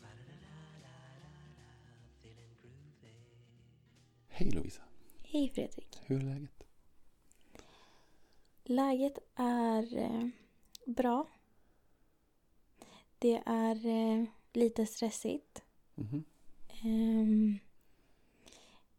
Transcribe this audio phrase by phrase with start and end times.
[0.00, 1.30] Ba-da-da-da-da-da,
[2.22, 3.14] Feeling groovy.
[4.28, 4.82] Hej Lovisa,
[5.22, 5.98] Hej Fredrik.
[6.06, 6.64] hur är läget?
[8.64, 10.28] Läget är eh,
[10.86, 11.26] bra.
[13.18, 15.62] Det är eh, lite stressigt.
[15.94, 16.24] Mhm.
[16.82, 17.58] Ehm,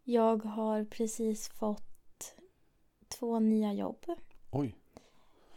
[0.03, 2.35] jag har precis fått
[3.07, 4.05] två nya jobb.
[4.51, 4.75] Oj,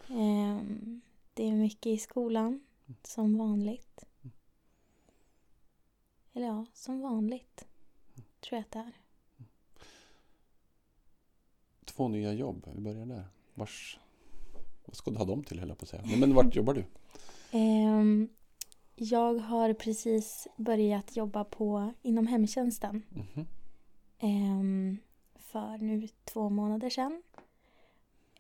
[0.08, 1.00] Ehm,
[1.34, 2.60] det är mycket i skolan,
[3.02, 4.04] som vanligt.
[6.32, 7.66] Eller ja, som vanligt.
[8.40, 8.92] Tror jag att det är.
[11.84, 12.68] två nya jobb.
[12.74, 13.24] Vi börjar där.
[13.54, 13.98] Vars...
[14.84, 16.02] Vad ska du ha dem till höll jag på att säga.
[16.18, 16.84] Men vart jobbar du?
[17.58, 18.28] Ehm,
[18.96, 23.02] jag har precis börjat jobba på, inom hemtjänsten.
[23.08, 23.26] Mhm.
[23.36, 23.46] Ehm,
[25.36, 27.22] för nu två månader sedan.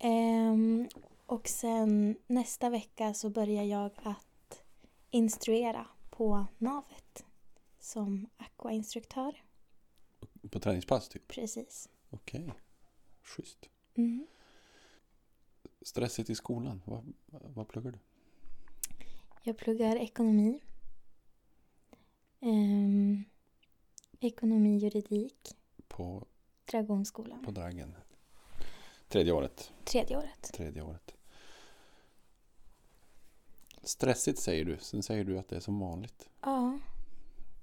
[0.00, 0.88] Ehm,
[1.26, 4.64] och sen nästa vecka så börjar jag att
[5.10, 7.24] instruera på navet
[7.78, 9.42] som aquainstruktör.
[10.50, 11.28] På träningspass typ?
[11.28, 11.88] Precis.
[12.10, 12.52] Okej,
[13.22, 13.70] schysst.
[13.94, 14.26] Mm.
[15.82, 16.82] Stressigt i skolan.
[16.84, 17.98] Vad, vad pluggar du?
[19.42, 20.60] Jag pluggar ekonomi.
[22.40, 23.24] Ehm,
[24.20, 25.56] ekonomi, juridik,
[25.96, 26.26] På,
[26.64, 27.44] Dragonskolan.
[27.44, 27.94] på Dragen.
[29.08, 29.72] Tredje året.
[29.84, 30.50] Tredje året.
[30.54, 31.14] Tredje året.
[33.82, 34.78] Stressigt säger du.
[34.78, 36.28] Sen säger du att det är som vanligt.
[36.40, 36.78] Ja.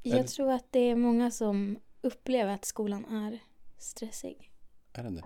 [0.04, 3.40] Är Jag det- tror att det är många som upplever att skolan är
[3.78, 4.52] stressig.
[4.94, 5.26] Är den det?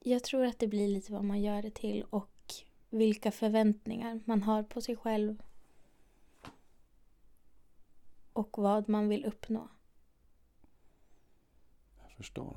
[0.00, 2.54] Jag tror att det blir lite vad man gör det till och
[2.90, 5.42] vilka förväntningar man har på sig själv.
[8.32, 9.68] Och vad man vill uppnå.
[12.16, 12.56] Förstår.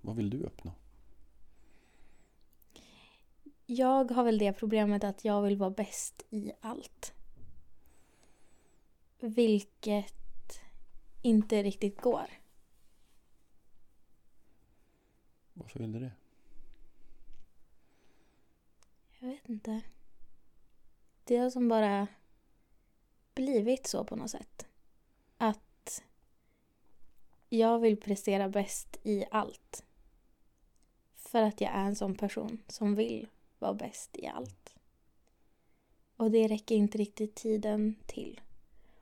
[0.00, 0.72] Vad vill du uppnå?
[3.66, 7.14] Jag har väl det problemet att jag vill vara bäst i allt.
[9.20, 10.60] Vilket
[11.22, 12.30] inte riktigt går.
[15.52, 16.12] Varför vill du det?
[19.18, 19.80] Jag vet inte.
[21.24, 22.06] Det har som bara
[23.34, 24.66] blivit så på något sätt.
[25.38, 25.60] Att
[27.48, 29.84] jag vill prestera bäst i allt.
[31.14, 33.28] För att jag är en sån person som vill
[33.58, 34.74] vara bäst i allt.
[36.16, 38.40] Och det räcker inte riktigt tiden till.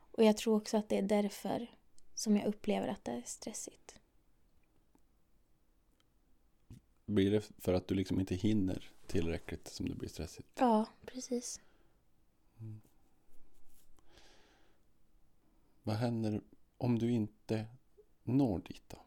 [0.01, 1.71] Och jag tror också att det är därför
[2.15, 3.99] som jag upplever att det är stressigt.
[7.07, 10.49] Blir det för att du liksom inte hinner tillräckligt som det blir stressigt?
[10.55, 11.61] Ja, precis.
[15.83, 16.41] Vad händer
[16.79, 17.67] om du inte
[18.25, 18.99] når dit då?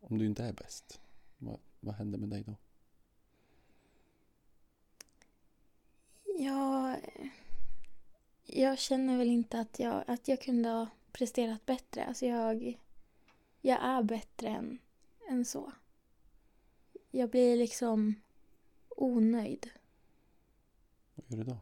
[0.00, 1.00] Om du inte är bäst?
[1.38, 2.54] Vad, vad händer med dig då?
[6.38, 7.00] Jag,
[8.44, 12.04] jag känner väl inte att jag, att jag kunde ha presterat bättre.
[12.04, 12.78] Alltså jag,
[13.60, 14.78] jag är bättre än,
[15.28, 15.72] än så.
[17.10, 18.14] Jag blir liksom
[18.88, 19.70] onöjd.
[21.14, 21.58] Vad gör du då?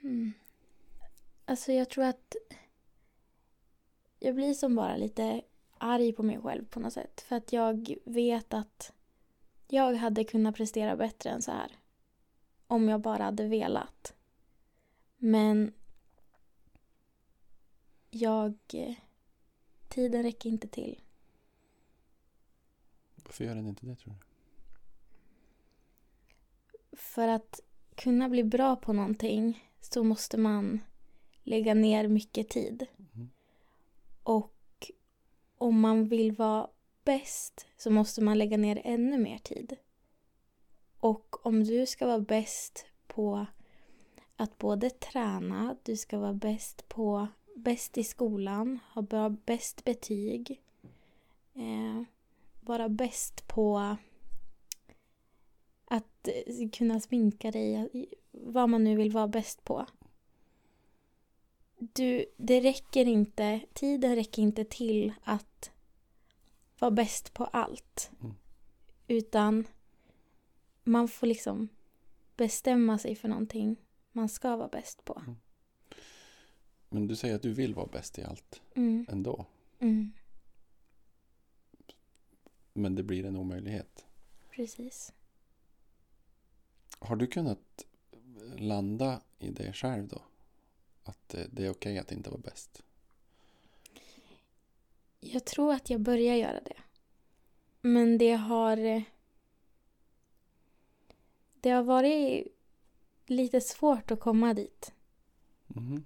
[0.00, 0.32] Mm.
[1.44, 2.36] Alltså jag tror att
[4.18, 5.42] jag blir som bara lite
[5.78, 7.20] arg på mig själv på något sätt.
[7.20, 8.92] För att jag vet att
[9.68, 11.78] jag hade kunnat prestera bättre än så här.
[12.66, 14.14] Om jag bara hade velat.
[15.16, 15.72] Men
[18.10, 18.54] jag...
[19.88, 21.00] Tiden räcker inte till.
[23.24, 24.18] Varför gör den inte det tror du?
[26.96, 27.60] För att
[27.94, 30.80] kunna bli bra på någonting så måste man
[31.42, 32.86] lägga ner mycket tid.
[32.96, 33.30] Mhm.
[34.28, 34.90] Och
[35.58, 36.70] om man vill vara
[37.04, 39.76] bäst så måste man lägga ner ännu mer tid.
[40.98, 43.46] Och om du ska vara bäst på
[44.36, 50.62] att både träna, du ska vara bäst på bäst i skolan, ha bra, bäst betyg,
[51.54, 52.02] eh,
[52.60, 53.96] vara bäst på
[55.84, 57.88] att eh, kunna sminka dig,
[58.32, 59.86] vad man nu vill vara bäst på
[61.78, 65.70] du, det räcker inte, tiden räcker inte till att
[66.78, 68.10] vara bäst på allt.
[68.20, 68.34] Mm.
[69.06, 69.66] Utan
[70.84, 71.68] man får liksom
[72.36, 73.76] bestämma sig för någonting
[74.12, 75.22] man ska vara bäst på.
[76.88, 79.06] Men du säger att du vill vara bäst i allt Mm.
[79.08, 79.46] ändå.
[79.78, 80.12] Mm.
[82.72, 84.06] Men det blir en omöjlighet.
[84.50, 85.12] Precis.
[86.98, 87.86] Har du kunnat
[88.56, 90.22] landa i det själv då?
[91.08, 92.82] Att eh, det är okej att inte vara bäst?
[95.20, 96.76] Jag tror att jag börjar göra det.
[97.80, 99.02] Men det har...
[101.60, 102.46] Det har varit
[103.26, 104.92] lite svårt att komma dit.
[105.66, 106.04] Mhm.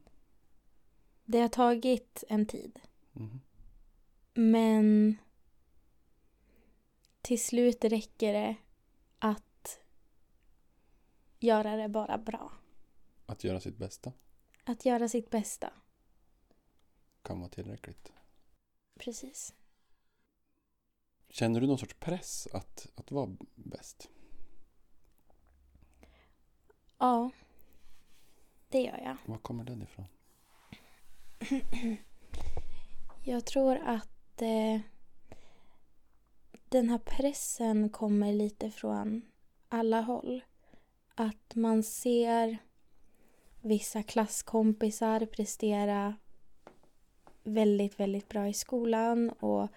[1.24, 2.80] Det har tagit en tid.
[3.12, 3.40] Mhm.
[4.34, 5.16] Men
[7.22, 8.56] till slut räcker det
[9.18, 9.80] att
[11.38, 12.52] göra det bara bra.
[13.26, 14.12] Att göra sitt bästa
[14.64, 15.72] Att göra sitt bästa.
[17.22, 18.12] kan vara tillräckligt.
[18.98, 19.54] Precis.
[21.28, 24.08] Känner du någon sorts press att, att vara bäst?
[26.98, 27.30] Ja,
[28.68, 29.16] det gör jag.
[29.26, 30.06] Var kommer den ifrån?
[33.24, 34.80] Jag tror att eh,
[36.68, 39.22] den här pressen kommer lite från
[39.68, 40.44] alla håll.
[41.14, 42.58] Att man ser
[43.62, 46.14] vissa klasskompisar prestera
[47.44, 49.68] väldigt, väldigt bra i skolan och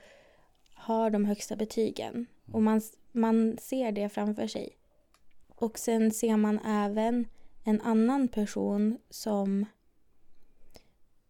[0.73, 2.25] har de högsta betygen.
[2.51, 4.77] Och man, man ser det framför sig.
[5.47, 7.27] Och sen ser man även
[7.63, 9.65] en annan person som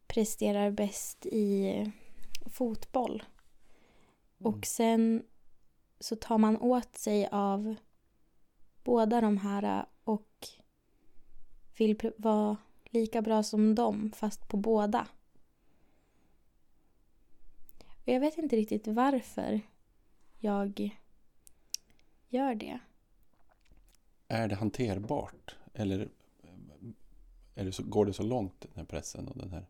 [0.08, 1.92] presterar bäst i
[2.46, 3.24] fotboll.
[4.38, 5.24] Och sen
[6.00, 7.76] så tar man åt sig av
[8.84, 9.86] båda de här
[11.78, 15.08] vill vara lika bra som dem fast på båda.
[18.06, 19.62] Och jag vet inte riktigt varför
[20.40, 21.00] jag
[22.30, 22.80] gör det.
[24.28, 25.56] Är det hanterbart?
[25.74, 26.10] Eller
[27.56, 29.66] är det så, går det så långt, den här pressen och den här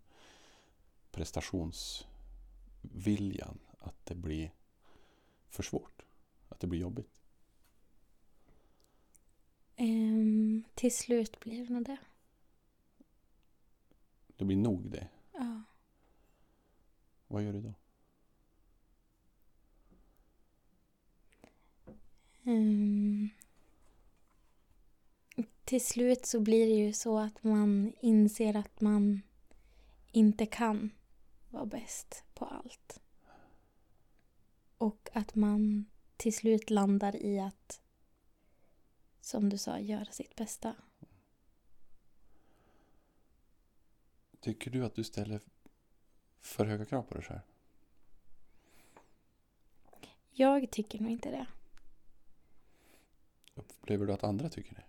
[1.12, 4.52] prestationsviljan, att det blir
[5.50, 6.06] för svårt?
[6.50, 7.15] Att det blir jobbigt?
[9.76, 11.98] Ehm, till slut blir det nog det.
[14.38, 15.08] Det blir nog det.
[15.34, 15.62] Ja.
[17.28, 17.74] Vad gör du då?
[22.44, 23.30] Ehm,
[25.64, 29.22] till slut så blir det ju så att man inser att man
[30.12, 30.92] inte kan
[31.50, 33.00] vara bäst på allt.
[34.78, 35.86] Och att man
[36.18, 37.82] till slut landar i att,
[39.26, 40.76] som du sa, göra sitt bästa.
[44.40, 45.42] Tycker du att du ställer
[46.42, 47.40] för höga krav på dig själv?
[50.32, 51.48] Jag tycker nog inte det.
[53.56, 54.86] Upplever du att andra tycker det?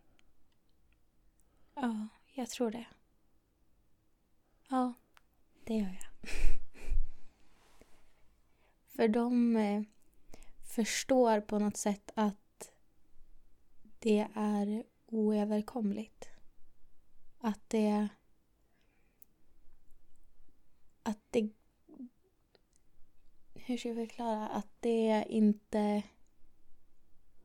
[1.75, 2.87] Ja, jag tror det.
[4.69, 4.95] Ja,
[5.65, 6.31] det gör jag.
[8.97, 9.83] För de eh,
[10.65, 12.46] förstår på något sätt att
[13.99, 16.29] det är oöverkomligt.
[17.39, 18.09] Att det...
[21.03, 21.49] Att det...
[23.55, 24.49] Hur ska jag förklara?
[24.49, 26.03] Att det inte...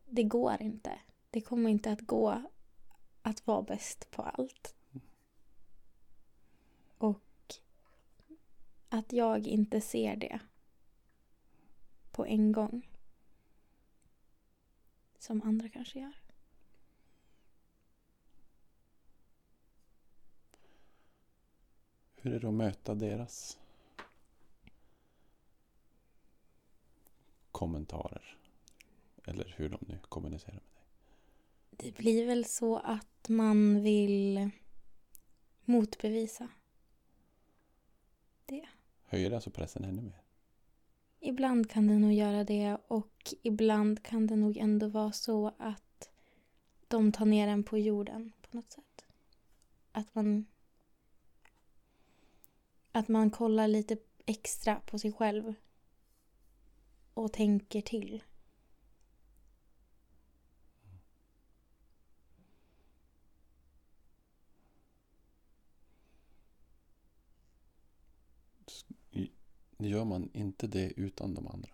[0.05, 1.00] Det går inte.
[1.29, 2.43] Det kommer inte att gå
[3.22, 4.75] att vara bäst på allt.
[6.98, 7.22] Och
[8.89, 10.39] att jag inte ser det
[12.12, 12.88] på en gång.
[15.20, 16.20] Som andra kanske gör.
[22.23, 23.59] Hur är det att möta deras
[27.51, 28.37] kommentarer?
[29.25, 30.85] Eller hur de nu kommunicerar med dig?
[31.69, 34.49] Det blir väl så att man vill
[35.65, 36.47] motbevisa.
[39.03, 40.21] Höjer det alltså pressen ännu mer?
[41.19, 46.09] Ibland kan det nog göra det och ibland kan det nog ändå vara så att
[46.87, 49.05] de tar ner en på jorden på något sätt.
[49.91, 50.45] Att man
[52.91, 55.53] att man kollar lite extra på sig själv
[57.13, 58.24] och tänker till.
[69.77, 71.69] Gör man inte det utan de andra?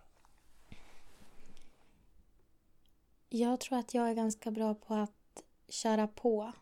[3.28, 6.52] Jag tror att jag är ganska bra på att köra på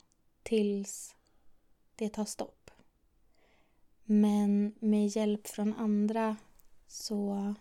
[0.42, 1.14] tills
[1.96, 2.55] det tar stopp.
[4.06, 6.36] Men med hjälp från andra
[6.86, 7.54] så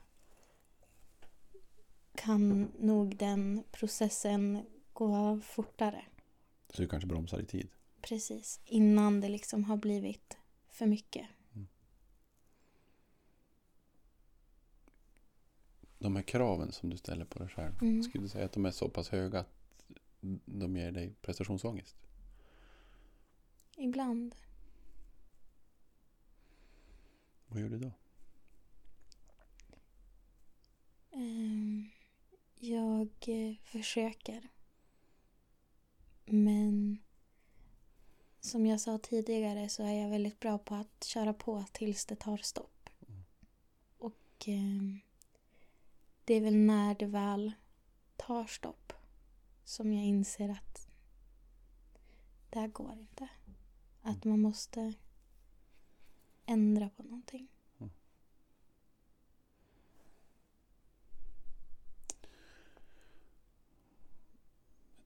[2.15, 6.05] kan nog den processen gå fortare.
[6.69, 7.69] Så du kanske bromsar i tid.
[8.01, 8.59] Precis.
[8.65, 10.37] Innan det liksom har blivit
[10.69, 11.27] för mycket.
[15.99, 17.73] De här kraven som du ställer på dig själv.
[17.81, 18.03] Mm.
[18.03, 19.85] Skulle du säga att de är så pass höga att
[20.45, 21.95] de ger dig prestationsångest?
[23.77, 24.35] Ibland.
[27.55, 27.91] Vad gör du då?
[31.11, 31.89] Ehm,
[32.55, 34.49] Jag eh, försöker.
[36.25, 36.97] Men
[38.39, 42.15] som jag sa tidigare så är jag väldigt bra på att köra på tills det
[42.15, 42.89] tar stopp.
[43.97, 44.99] Och ehm,
[46.25, 47.51] det är väl när det väl
[48.15, 48.93] tar stopp
[49.63, 50.87] som jag inser att
[52.49, 53.27] det här går inte.
[54.01, 54.93] Att man måste
[56.45, 57.47] ändra på någonting.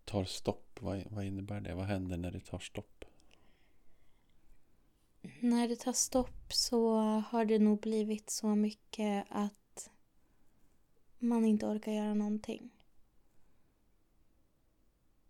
[0.05, 1.75] Tar stopp, vad, vad innebär det?
[1.75, 3.05] Vad händer när det tar stopp?
[5.39, 6.97] När det tar stopp så
[7.29, 9.89] har det nog blivit så mycket att
[11.19, 12.69] man inte orkar göra någonting.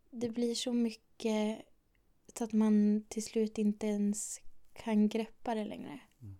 [0.09, 1.65] Det blir så mycket
[2.37, 4.41] så att man till slut inte ens
[4.79, 5.99] kan greppa det längre.
[6.21, 6.37] Mm.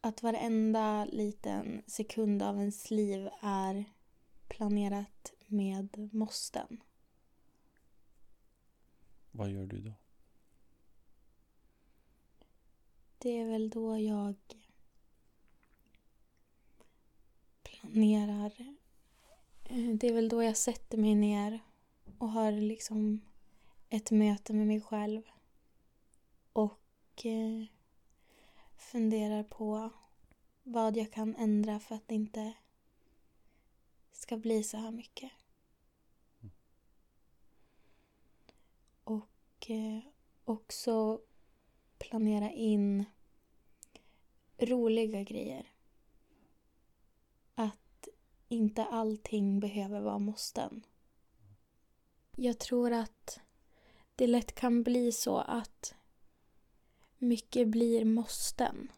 [0.00, 3.84] Att varenda liten sekund av ens liv är
[4.48, 6.82] planerat med måsten.
[9.30, 9.92] Vad gör du då?
[13.18, 14.34] Det är väl då jag
[17.62, 18.52] planerar.
[19.64, 21.60] Eh, Det är väl då jag sätter mig ner
[22.18, 23.20] och har liksom
[23.88, 25.22] ett möte med mig själv.
[27.18, 27.24] Och
[28.76, 29.90] funderar på
[30.62, 32.52] vad jag kan ändra för att det inte
[34.12, 35.30] ska bli så här mycket.
[39.04, 40.00] Och eh,
[40.44, 41.20] också
[41.98, 43.04] planera in
[44.58, 45.72] roliga grejer.
[47.54, 48.08] Att
[48.48, 50.86] inte allting behöver vara måsten.
[52.36, 53.40] Jag tror att
[54.14, 55.94] det lätt kan bli så att
[57.18, 58.92] mycket blir måsten.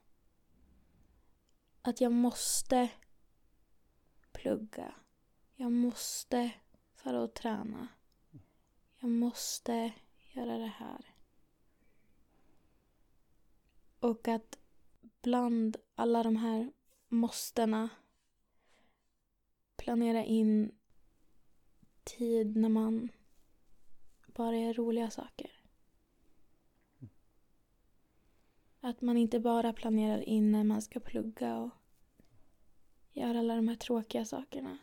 [1.82, 2.90] Att jag måste
[4.32, 4.94] plugga.
[5.54, 6.50] Jag måste
[6.94, 7.88] fara och träna.
[8.98, 9.92] Jag måste
[10.32, 11.14] göra det här.
[14.00, 14.58] Och att
[15.22, 16.72] bland alla de här
[17.08, 17.88] måstena
[19.76, 20.74] planera in
[22.04, 23.08] tid när man
[24.26, 25.59] bara gör roliga saker.
[28.80, 31.70] Att man inte bara planerar in när man ska plugga och
[33.12, 34.78] göra alla de här tråkiga sakerna.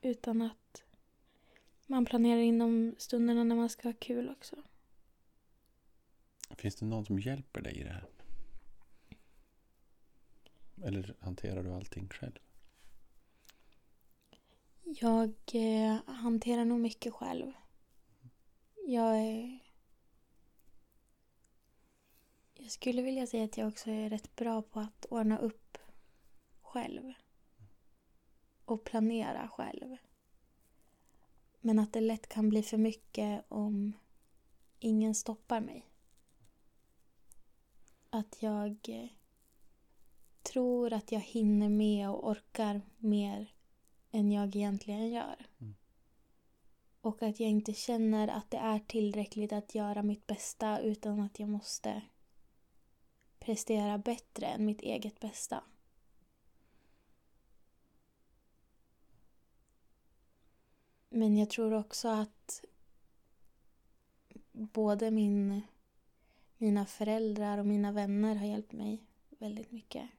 [0.00, 0.84] Utan att
[1.86, 4.56] man planerar in de stunderna när man ska ha kul också.
[6.50, 8.06] Finns det någon som hjälper dig i det här?
[10.82, 12.38] Eller hanterar du allting själv?
[14.82, 17.52] Jag eh, hanterar nog mycket själv.
[18.86, 19.65] Jag är...
[22.66, 25.78] Jag skulle vilja säga att jag också är rätt bra på att ordna upp
[26.62, 27.12] själv.
[28.64, 29.96] Och planera själv.
[31.60, 33.92] Men att det lätt kan bli för mycket om
[34.78, 35.86] ingen stoppar mig.
[38.10, 39.08] Att jag eh,
[40.42, 43.52] tror att jag hinner med och orkar mer
[44.10, 45.46] än jag egentligen gör.
[45.58, 45.74] Mm.
[47.00, 51.38] Och att jag inte känner att det är tillräckligt att göra mitt bästa utan att
[51.40, 52.02] jag måste
[53.46, 55.64] prestera bättre än mitt eget bästa.
[61.08, 62.64] Men jag tror också att
[64.52, 65.62] både min,
[66.56, 70.10] mina föräldrar och mina vänner har hjälpt mig väldigt mycket.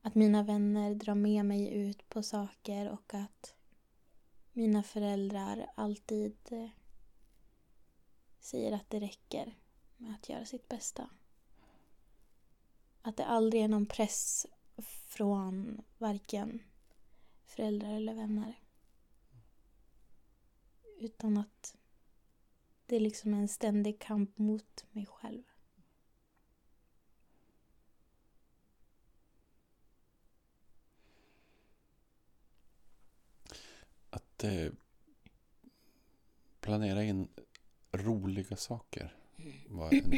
[0.00, 3.54] Att mina vänner drar med mig ut på saker och att
[4.52, 6.68] mina föräldrar alltid eh,
[8.40, 9.54] säger att det räcker
[9.96, 11.10] med att göra sitt bästa.
[13.02, 14.46] Att det aldrig är någon press
[15.06, 16.62] från varken
[17.44, 18.54] föräldrar eller vänner.
[20.98, 21.76] Utan att
[22.86, 25.42] det är liksom en ständig kamp mot mig själv.
[34.10, 34.72] Att eh,
[36.60, 37.28] planera in
[37.92, 39.16] roliga saker.
[39.68, 40.12] vara en,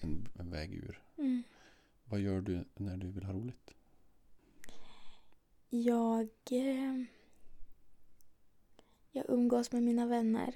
[0.00, 1.02] en, en väg ur.
[1.16, 1.42] Mm.
[2.10, 3.74] Vad gör du när du vill ha roligt?
[5.70, 6.28] Jag...
[6.50, 7.04] Eh,
[9.10, 10.54] jag umgås med mina vänner.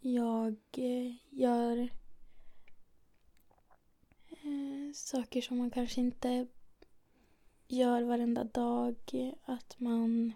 [0.00, 1.78] Jag eh, gör
[4.28, 6.46] eh, saker som man kanske inte
[7.68, 8.96] gör varenda dag.
[9.42, 10.32] Att man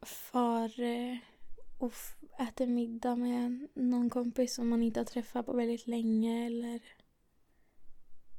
[0.00, 0.72] far
[1.78, 1.94] och
[2.38, 6.46] äter middag med någon kompis som man inte har träffat på väldigt länge.
[6.46, 6.80] Eller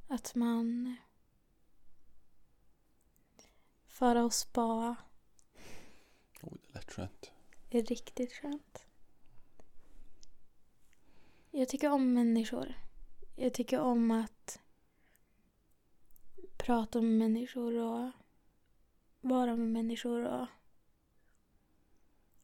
[0.08, 0.96] att man
[3.86, 4.96] fara och spa
[6.42, 7.32] Oh, det lät skönt.
[7.70, 8.86] är riktigt skönt.
[11.50, 12.74] Jag tycker om människor.
[13.36, 14.60] Jag tycker om att
[16.56, 18.10] prata med människor och
[19.20, 20.46] vara med människor och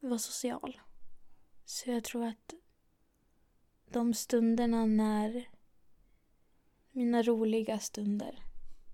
[0.01, 0.81] vara social.
[1.71, 2.55] Så jag tror att
[3.91, 5.49] de stunderna när
[6.91, 8.45] mina roliga stunder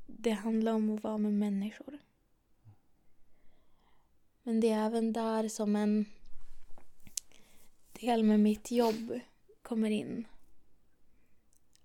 [0.06, 1.98] det handlar om att vara med människor.
[4.42, 6.06] Men det är även där som en
[7.92, 9.20] del med mitt jobb
[9.62, 10.26] kommer in.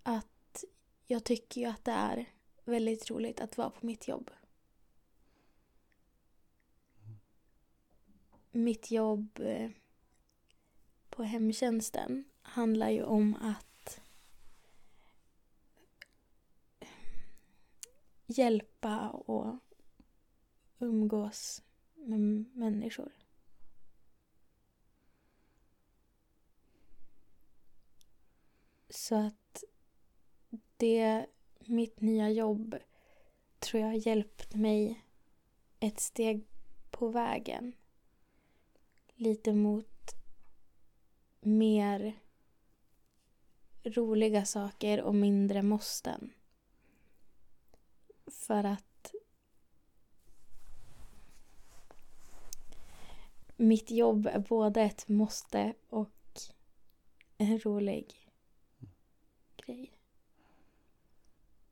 [0.02, 0.64] Att
[1.06, 2.26] jag tycker ju att det är
[2.64, 4.30] väldigt roligt att vara på mitt jobb.
[8.50, 9.70] Mitt jobb eh,
[11.12, 14.00] på hemtjänsten handlar ju om att
[18.26, 19.58] hjälpa och
[20.78, 21.62] umgås
[21.94, 22.20] med
[22.54, 23.12] människor.
[28.88, 29.64] Så att
[30.76, 31.26] det,
[31.60, 32.76] mitt nya jobb
[33.58, 35.04] tror jag har hjälpt mig
[35.80, 36.46] ett steg
[36.90, 37.72] på vägen.
[39.14, 39.91] Lite mot
[41.44, 42.18] mer
[43.84, 46.32] roliga saker och mindre måsten.
[48.26, 49.14] För att
[53.56, 56.10] mitt jobb är både ett måste och
[57.38, 58.14] en rolig
[59.56, 59.98] grej.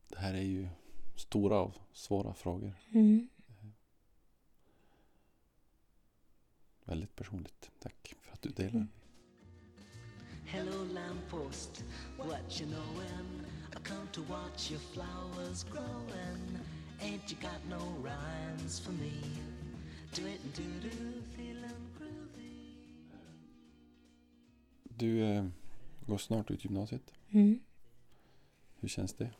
[0.08, 0.68] Det här är ju
[1.16, 2.74] stora och svåra frågor.
[2.90, 3.28] Mm.
[6.84, 7.70] Väldigt personligt.
[7.78, 8.70] Tack för att du delar.
[8.70, 8.88] Mm.
[10.52, 11.84] Hello, lamppost,
[12.16, 13.46] what you knowin'?
[13.76, 16.58] I come to watch your flowers growin'.
[17.00, 19.12] Ain't you got no rhymes for me?
[20.12, 22.76] Do it and do do, feelin' groovy.
[24.98, 25.44] Du eh,
[26.06, 27.12] går snart ut gymnasiet.
[27.30, 27.60] Mm.
[28.80, 29.30] Hur känns det?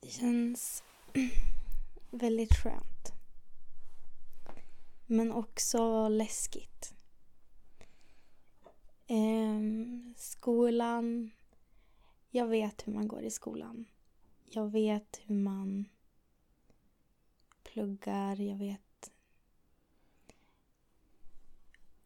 [0.00, 0.82] Det känns
[2.10, 3.12] väldigt skönt.
[5.06, 6.93] Men också läskigt.
[9.06, 11.30] Ehm, skolan.
[12.30, 13.84] Jag vet hur man går i skolan.
[14.44, 15.88] Jag vet hur man
[17.62, 18.40] pluggar.
[18.40, 19.12] Jag vet...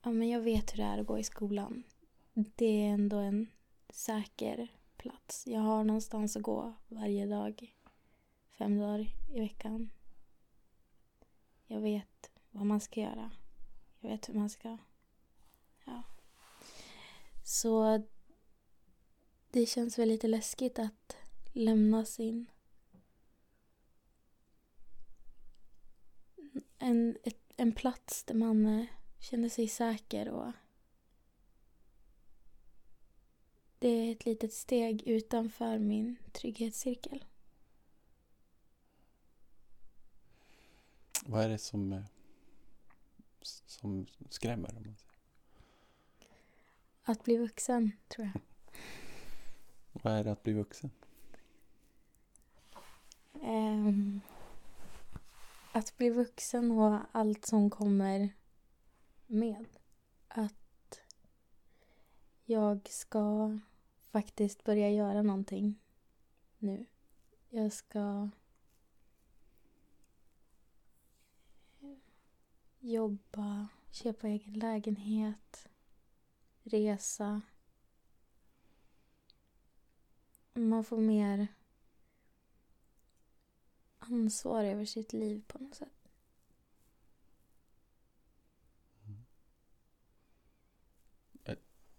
[0.02, 1.82] Ja, men jag vet hur det är att gå i skolan.
[2.34, 3.46] Det är ändå en
[3.88, 5.46] säker plats.
[5.46, 7.74] Jag har någonstans att gå varje dag.
[8.50, 9.90] Fem dagar i veckan.
[11.66, 13.30] Jag vet vad man ska göra.
[14.00, 14.78] Jag vet hur man ska...
[15.84, 16.02] Ja.
[17.48, 18.02] Så
[19.50, 21.16] det känns väl lite läskigt att
[21.52, 22.46] lämna sin...
[26.78, 28.86] En, ett, en plats där man eh,
[29.18, 30.52] känner sig säker och
[33.78, 37.24] det är ett litet steg utanför min trygghetscirkel.
[41.26, 42.04] Vad är det som, eh,
[43.66, 44.76] som skrämmer?
[44.76, 45.07] Om man säger?
[47.08, 48.40] Att bli vuxen, tror jag.
[49.92, 50.90] Vad är det att bli vuxen?
[53.42, 54.20] Ehm,
[55.72, 58.28] att bli vuxen och allt som kommer
[59.26, 59.66] med.
[60.28, 61.00] Att
[62.44, 63.58] jag ska
[64.10, 65.80] faktiskt börja göra någonting
[66.58, 66.86] nu.
[67.48, 68.28] Jag ska
[72.80, 75.68] jobba, köpa egen lägenhet,
[76.68, 77.40] resa.
[80.54, 81.46] Man får mer
[83.98, 85.98] ansvar över sitt liv på något sätt.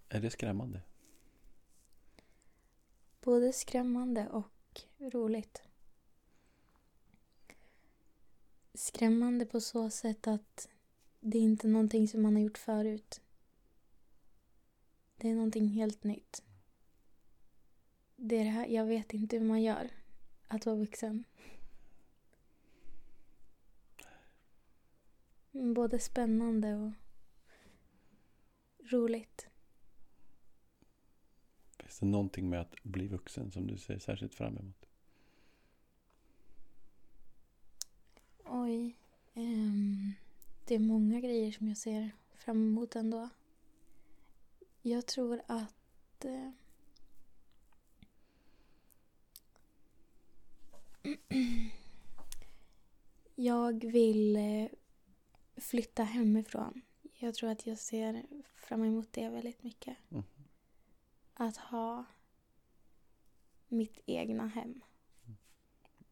[0.10, 0.82] Är det skrämmande?
[3.22, 5.62] Både skrämmande och roligt.
[8.74, 10.70] Skrämmande på så sätt att
[11.20, 13.22] Det är inte någonting som man har gjort förut.
[15.20, 16.44] Det är någonting helt nytt.
[18.16, 19.90] Det är det här, jag vet inte hur man gör.
[20.48, 21.24] Att vara vuxen.
[25.52, 26.92] Både spännande och
[28.92, 29.48] roligt.
[31.78, 34.86] Finns det någonting med att bli vuxen som du ser särskilt fram emot?
[38.46, 38.96] Oj.
[39.34, 40.14] ehm,
[40.66, 43.30] det är många grejer som jag ser fram emot ändå.
[44.90, 46.26] Jag tror att...
[46.26, 46.52] Eh,
[53.36, 54.68] jag vill eh,
[55.56, 56.82] flytta hemifrån.
[57.20, 58.26] Jag tror att jag ser
[58.56, 59.98] fram emot det väldigt mycket.
[60.10, 60.24] Mm.
[61.34, 62.06] Att ha
[63.68, 64.82] mitt egna hem.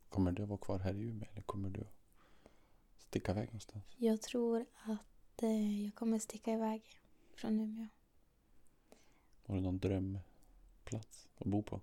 [0.10, 1.88] Kommer du att vara kvar här i Umeå eller kommer du
[2.98, 3.84] sticka iväg någonstans?
[3.96, 7.00] Jag tror att eh, jag kommer sticka iväg
[7.36, 7.88] från Umeå.
[9.48, 11.82] Har du någon drömplats att bo på?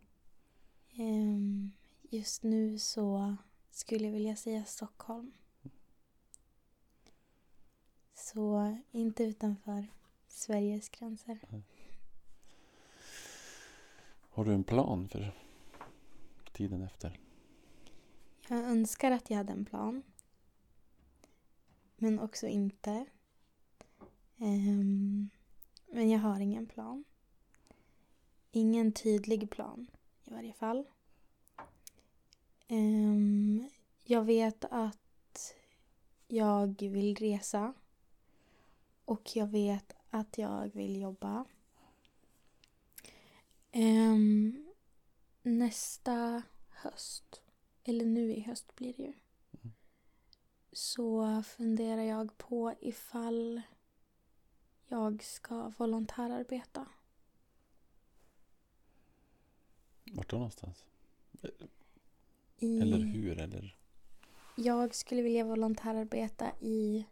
[0.96, 1.72] Ehm,
[2.02, 3.36] just nu så
[3.70, 5.32] skulle jag vilja säga Stockholm.
[8.14, 9.86] Så inte utanför
[10.28, 11.38] Sveriges gränser.
[14.30, 15.32] Har du en plan för
[16.52, 17.20] tiden efter?
[18.48, 20.02] Jag önskar att jag hade en plan.
[21.96, 23.06] Men också inte.
[24.38, 25.30] Ehm,
[25.86, 27.04] men jag har ingen plan.
[28.56, 29.90] Ingen tydlig plan
[30.24, 30.86] i varje fall.
[32.68, 33.70] Um,
[34.04, 35.54] jag vet att
[36.28, 37.74] jag vill resa.
[39.04, 41.44] Och jag vet att jag vill jobba.
[43.72, 44.66] Um,
[45.42, 47.42] nästa höst,
[47.84, 49.12] eller nu i höst blir det ju,
[50.72, 53.62] så funderar jag på ifall
[54.86, 56.86] jag ska volontärarbeta.
[60.14, 60.84] Vart då någonstans?
[62.58, 63.38] I, Eller hur?
[63.38, 63.76] Eller?
[64.56, 67.04] Jag skulle vilja volontärarbeta i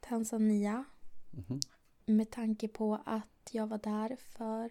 [0.00, 0.84] Tanzania
[1.30, 1.60] Mhm.
[2.06, 4.70] med tanke på att jag var där för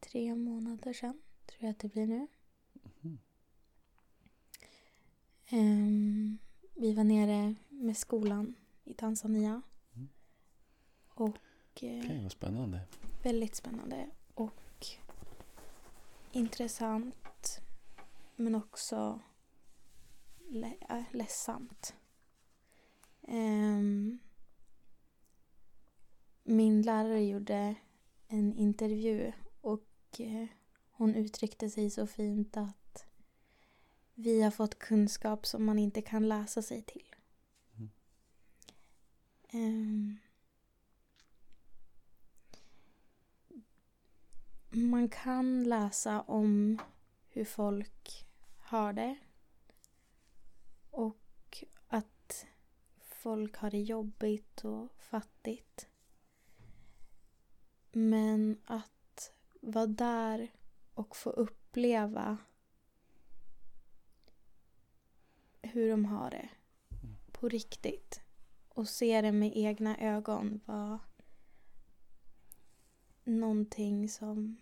[0.00, 2.26] tre månader sedan, tror jag att det blir nu.
[3.02, 3.18] Mhm.
[5.48, 6.38] Ehm,
[6.74, 9.62] vi var nere med skolan i Tanzania.
[9.94, 10.08] Mm.
[11.08, 11.26] Och
[11.84, 12.80] eh, Okej, vad spännande.
[13.22, 14.10] väldigt spännande
[16.36, 17.60] intressant
[18.36, 19.20] men också
[20.88, 21.94] äh, ledsamt.
[23.22, 24.18] Ehm,
[26.44, 27.74] min lärare gjorde
[28.28, 30.46] en intervju och eh,
[30.90, 33.06] hon uttryckte sig så fint att
[34.14, 37.14] vi har fått kunskap som man inte kan läsa sig till.
[37.76, 37.90] Mm.
[39.48, 40.18] Ehm,
[44.76, 46.78] man kan läsa om
[47.28, 48.26] hur folk
[48.58, 49.16] har det.
[50.90, 52.46] Och att
[53.00, 55.88] folk har det jobbigt och fattigt.
[57.92, 60.52] Men att vara där
[60.94, 62.38] och få uppleva
[65.62, 66.48] hur de har det
[67.32, 68.20] på riktigt
[68.68, 70.98] och se det med egna ögon var
[73.24, 74.56] någonting som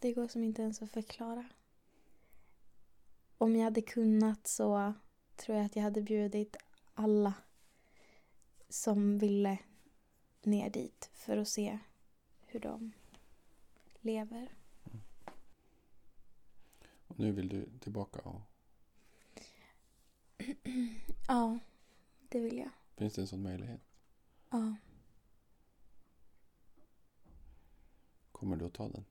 [0.00, 1.44] det går som inte ens att förklara.
[3.38, 4.94] Om jag hade kunnat så
[5.36, 6.56] tror jag att jag hade bjudit
[6.94, 7.34] alla
[8.68, 9.58] som ville
[10.42, 11.78] ner dit för att se
[12.46, 12.92] hur de
[14.00, 14.54] lever.
[17.06, 18.20] Och nu vill du tillbaka.
[18.20, 18.40] Och,
[21.28, 21.58] Ja,
[22.28, 22.70] det vill jag.
[22.96, 23.80] finns det en sån möjlighet?
[24.50, 24.74] Ja.
[28.32, 29.04] Kommer du att ta den?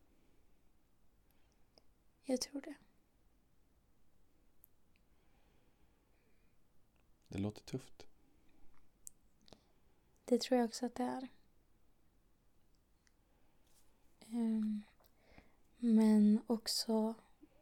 [2.30, 2.76] Jag tror det.
[7.28, 8.06] Det låter tufft.
[10.26, 11.28] Det tror jag också att det är.
[14.20, 14.82] Ehm,
[15.78, 17.14] men också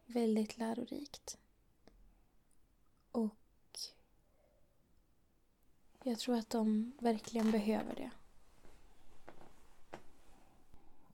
[0.06, 1.38] väldigt lärorikt.
[3.12, 3.78] Och
[6.02, 8.10] jag tror att de verkligen behöver det.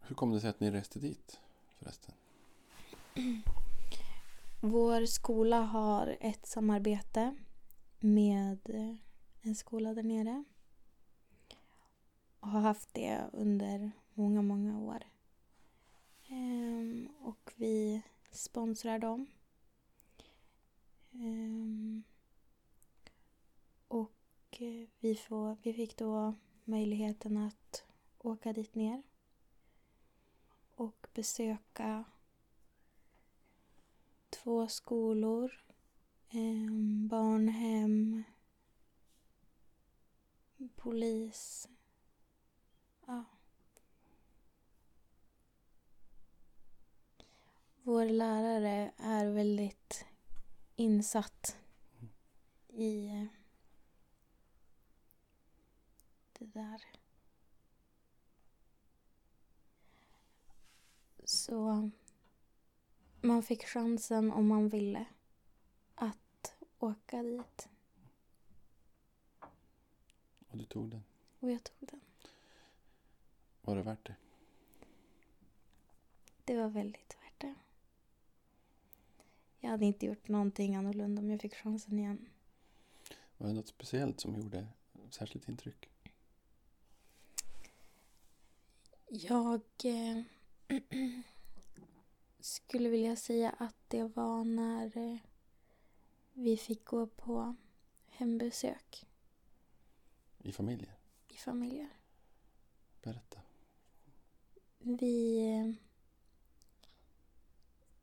[0.00, 1.40] Hur kom det sig att ni reste dit
[1.78, 2.13] förresten?
[4.60, 7.36] Vår skola har ett samarbete
[8.00, 8.58] med
[9.42, 10.44] en skola där nere.
[12.40, 15.04] Och har haft det under många, många år.
[16.28, 19.26] Ehm, och vi sponsrar dem.
[21.12, 22.02] Ehm,
[23.88, 27.84] Och eh, vi, får, vi fick då möjligheten att
[28.18, 29.02] åka dit ner
[30.74, 32.04] och besöka
[34.44, 35.64] två skolor,
[36.28, 36.72] eh,
[37.08, 38.24] barnhem,
[40.76, 41.68] polis.
[43.06, 43.24] Ja.
[47.82, 50.04] Vår lärare är väldigt
[50.76, 51.56] insatt
[52.68, 53.26] i eh,
[56.32, 56.82] det där.
[61.24, 61.90] Så
[63.24, 65.06] man fick chansen om man ville
[65.94, 67.68] att åka dit.
[70.48, 71.04] Och du tog den.
[71.40, 72.00] Och jag tog den.
[73.62, 74.14] Var det värt det?
[76.44, 77.54] Det var väldigt värt det.
[79.60, 82.26] Jag hade inte gjort någonting annorlunda om jag fick chansen igen.
[83.36, 84.66] Var det något speciellt som gjorde
[85.10, 85.90] särskilt intryck?
[89.08, 90.22] Jag eh,
[92.44, 95.18] skulle vilja säga att det var när eh,
[96.32, 97.54] vi fick gå på
[98.06, 99.06] hembesök
[100.38, 100.98] I familjer?
[101.28, 101.88] i familjer.
[103.02, 103.40] Berätta.
[104.78, 105.72] Vi eh,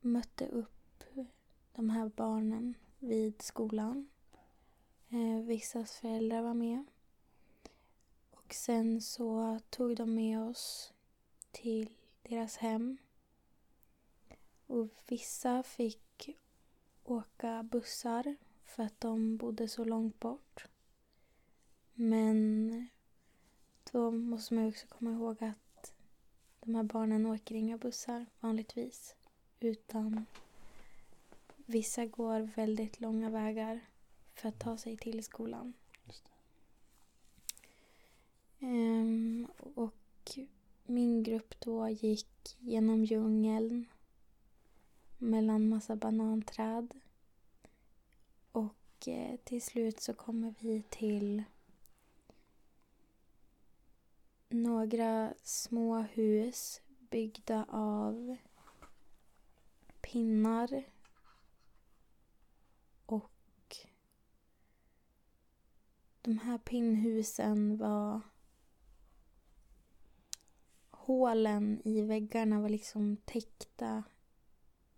[0.00, 1.04] mötte upp
[1.72, 4.10] de här barnen vid skolan.
[5.08, 6.84] Eh, vissas föräldrar var med.
[8.30, 10.92] Och sen så tog de med oss
[11.50, 11.90] till
[12.22, 12.98] deras hem.
[14.72, 16.38] Och vissa fick
[17.04, 20.66] åka bussar för att de bodde så långt bort.
[21.94, 22.88] Men
[23.92, 25.92] då måste man också komma ihåg att
[26.60, 29.14] de här barnen åker inga bussar vanligtvis.
[29.60, 30.26] Utan
[31.56, 33.80] vissa går väldigt långa vägar
[34.34, 35.72] för att ta sig till skolan.
[38.58, 40.38] Ehm, och
[40.86, 43.86] min grupp då gick genom djungeln
[45.22, 46.94] mellan massa bananträd.
[48.52, 51.42] Och eh, till slut så kommer vi till
[54.48, 56.80] några små hus
[57.10, 58.36] byggda av
[60.00, 60.84] pinnar
[63.06, 63.76] och
[66.22, 68.20] de här pinnhusen var
[70.90, 74.04] hålen i väggarna var liksom täckta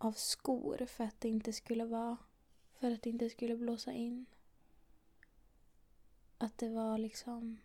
[0.05, 2.17] av skor för att det inte skulle vara
[2.73, 4.27] för att det inte skulle blåsa in.
[6.39, 7.61] Att det var liksom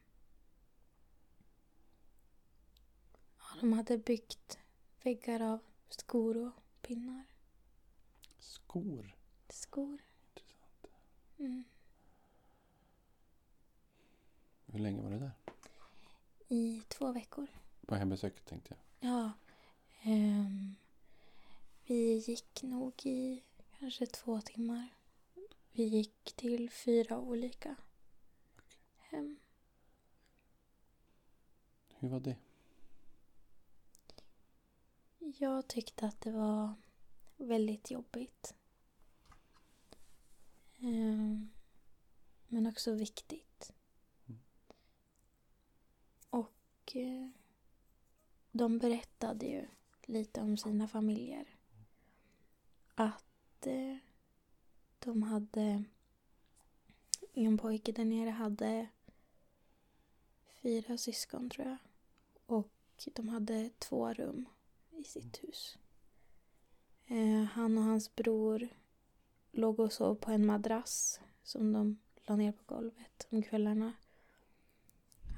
[3.38, 4.60] ja, de hade byggt
[5.04, 7.26] väggar av skor och pinnar.
[8.40, 9.16] Skor.
[9.50, 10.02] Skor.
[10.34, 10.88] Intressant.
[11.38, 11.64] Mm.
[14.66, 15.32] Hur länge var du där?
[16.48, 17.48] I två veckor.
[17.86, 19.12] På hembesöket tänkte jag.
[19.12, 19.32] Ja.
[20.02, 20.76] ehm,
[21.90, 23.44] vi gick nog i
[23.80, 24.90] kanske två timmar.
[25.72, 27.76] Vi gick till fyra olika
[28.96, 29.40] hem.
[31.88, 32.36] Hur var det?
[35.20, 36.74] Jag tyckte att det var
[37.38, 38.56] väldigt jobbigt.
[40.80, 41.50] Ehm,
[42.48, 43.74] men också viktigt.
[46.30, 47.30] Och eh,
[48.52, 49.68] de berättade ju
[50.06, 51.59] lite om sina familjer.
[53.00, 53.98] Att eh,
[55.00, 55.84] de hade...
[57.34, 58.88] En pojke där nere hade
[60.62, 61.78] fyra syskon tror jag.
[62.46, 62.72] Och
[63.14, 64.46] de hade två rum
[64.92, 65.78] i sitt hus.
[67.08, 68.70] Eh, han och hans bror
[69.52, 73.94] låg och sov på en madrass som de la ner på golvet om kvällarna.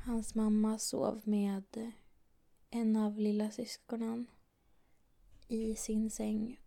[0.06, 1.92] Hans mamma sov med
[2.70, 4.28] en av lilla syskonen
[5.48, 6.61] i sin säng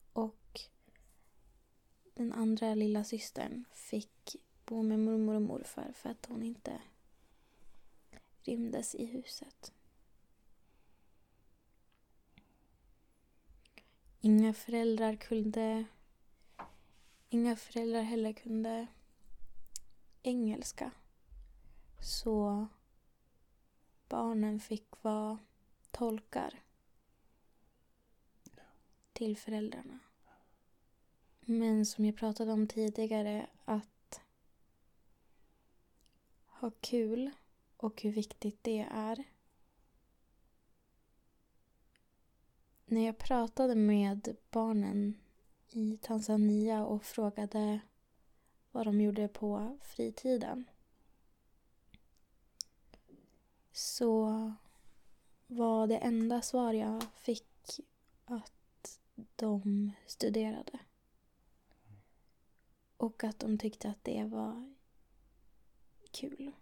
[2.15, 6.83] den andra lilla systern fick bo med mormor och morfar för att hon inte
[8.43, 9.73] rymdes i huset.
[14.21, 15.85] Inga föräldrar kunde...
[17.29, 18.87] Inga föräldrar heller kunde
[20.23, 20.91] engelska.
[22.01, 22.67] Så
[24.09, 25.39] barnen fick vara
[25.91, 26.63] tolkar
[29.13, 29.99] till föräldrarna.
[31.47, 34.21] Men som jag pratade om tidigare, att
[36.47, 37.31] ha kul
[37.77, 39.25] och hur viktigt det är.
[42.85, 45.19] När jag pratade med barnen
[45.69, 47.81] i Tanzania och frågade
[48.73, 50.65] vad de gjorde på fritiden
[53.73, 54.53] så
[55.47, 57.81] var det enda svar jag fick
[58.25, 59.01] att
[59.37, 60.79] de studerade.
[63.05, 64.75] Och att de tyckte att det var
[66.11, 66.53] kul.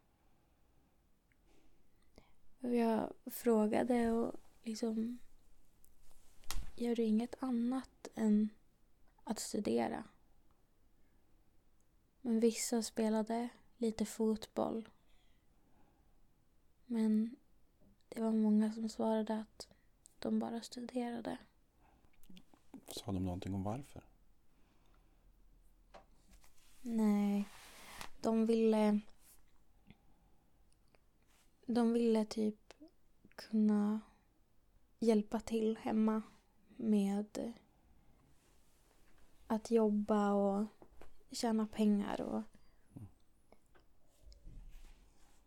[2.60, 5.18] Och jag frågade och liksom
[6.76, 8.48] Gör du inget annat än
[9.24, 10.04] att studera?
[12.20, 14.88] Men vissa spelade lite fotboll.
[16.86, 17.36] Men
[18.08, 19.68] det var många som svarade att
[20.18, 21.38] de bara studerade.
[22.88, 24.11] Sa de någonting om varför?
[26.82, 27.48] Nej,
[28.20, 29.00] de ville...
[31.66, 32.72] De ville typ
[33.34, 34.00] kunna
[34.98, 36.22] hjälpa till hemma
[36.76, 37.52] med
[39.46, 40.66] att jobba och
[41.30, 42.20] tjäna pengar.
[42.20, 42.42] Och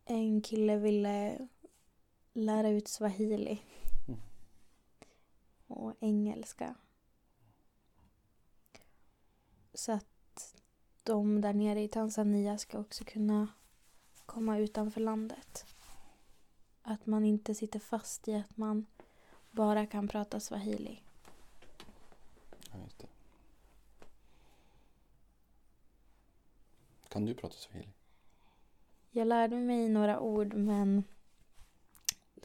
[0.06, 1.48] en kille ville
[2.34, 3.62] lära ut swahili
[4.08, 4.19] Mm.
[5.67, 6.76] och engelska.
[9.74, 10.08] Så att
[11.06, 13.48] de där nere i Tanzania ska också kunna
[14.26, 15.65] komma utanför landet.
[16.82, 18.86] Att man inte sitter fast i att man
[19.52, 21.02] bara kan prata swahili.
[22.72, 23.08] Ja, just det.
[27.10, 27.89] Kan du prata swahili?
[29.12, 31.04] Jag lärde mig några ord men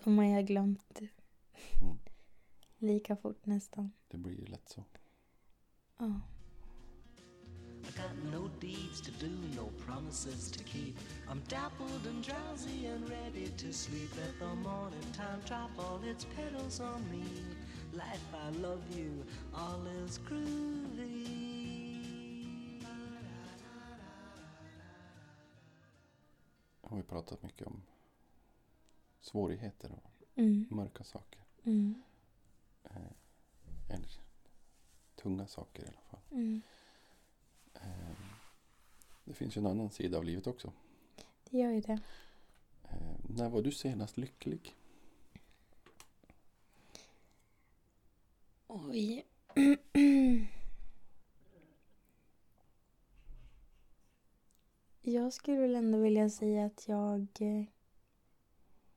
[0.05, 1.99] de har jag glömt Mm.
[2.79, 3.93] lika fort nästan.
[4.09, 4.85] Det blir ju lätt så.
[5.99, 6.21] Ja.
[7.91, 10.97] I got no deeds to do, no promises to keep.
[11.29, 14.11] I'm dappled and drowsy and ready to sleep.
[14.17, 17.25] Let the morning time drop all its petals on me.
[17.93, 19.25] Life, I love you,
[19.55, 21.27] all is groovy.
[26.83, 27.83] har vi pratat mycket om
[29.21, 30.67] svårigheter och Mm.
[30.71, 31.41] mörka saker.
[31.65, 32.03] Mm.
[32.85, 33.13] Eh,
[33.89, 34.21] eller
[35.17, 36.21] tunga saker i alla fall.
[36.31, 36.61] Mm.
[37.75, 38.15] Eh,
[39.25, 40.73] det finns ju en annan sida av livet också.
[41.51, 42.01] Det gör ju det.
[42.83, 44.77] Eh, när var du senast lycklig?
[48.67, 49.27] Oj.
[55.03, 57.65] Jag skulle väl ändå vilja säga att jag eh,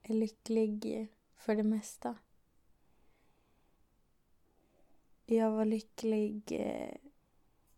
[0.01, 2.15] är lycklig för det mesta.
[5.25, 6.51] Jag var lycklig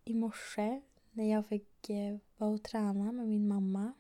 [0.05, 3.93] i morse när jag fick eh, vara och träna med min mamma.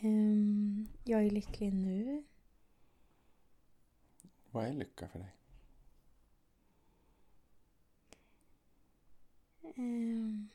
[0.00, 2.24] Ehm, Jag är lycklig nu.
[4.50, 5.34] Vad är lycka för dig?
[9.76, 10.48] Ehm,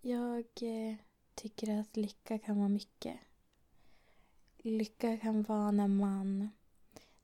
[0.00, 0.96] Jag eh,
[1.34, 3.20] tycker att lycka kan vara mycket.
[4.58, 6.48] Lycka kan vara när man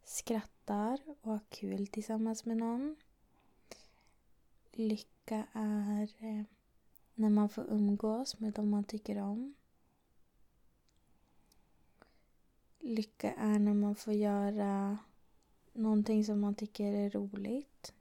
[0.05, 2.97] skrattar och har kul tillsammans med någon.
[4.79, 6.45] Lycka är eh,
[7.15, 9.55] när man får umgås med dem man tycker om.
[12.79, 14.99] Lycka är när man får göra
[15.73, 17.95] någonting som man tycker är roligt.